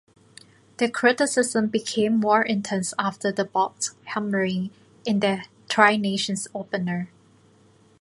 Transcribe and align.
The 0.77 0.89
criticism 0.89 1.67
became 1.67 2.17
more 2.19 2.41
intense 2.41 2.91
after 2.97 3.31
the 3.31 3.45
Boks' 3.45 3.93
hammering 4.05 4.71
in 5.05 5.19
their 5.19 5.43
Tri 5.69 5.95
Nations 5.95 6.47
opener. 6.55 7.11